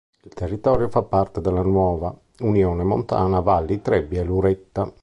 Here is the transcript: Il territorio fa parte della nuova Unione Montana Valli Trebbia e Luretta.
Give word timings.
Il 0.23 0.33
territorio 0.33 0.89
fa 0.89 1.03
parte 1.03 1.41
della 1.41 1.61
nuova 1.61 2.11
Unione 2.39 2.83
Montana 2.83 3.39
Valli 3.41 3.83
Trebbia 3.83 4.21
e 4.21 4.23
Luretta. 4.23 4.91